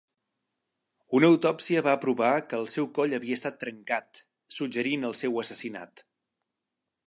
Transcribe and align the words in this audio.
Una 1.17 1.29
autòpsia 1.33 1.83
va 1.87 1.93
provar 2.07 2.31
que 2.47 2.59
el 2.61 2.65
seu 2.77 2.89
coll 2.99 3.15
havia 3.19 3.39
estat 3.41 3.61
trencat, 3.67 4.25
suggerint 4.61 5.09
el 5.11 5.17
seu 5.23 5.41
assassinat. 5.45 6.07